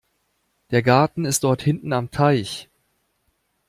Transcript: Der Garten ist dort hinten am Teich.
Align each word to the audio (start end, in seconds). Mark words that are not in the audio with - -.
Der 0.71 0.81
Garten 0.81 1.25
ist 1.25 1.43
dort 1.43 1.61
hinten 1.61 1.93
am 1.93 2.09
Teich. 2.09 2.71